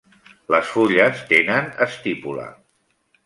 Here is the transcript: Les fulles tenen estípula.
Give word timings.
Les 0.53 0.69
fulles 0.75 1.21
tenen 1.33 1.69
estípula. 1.87 2.47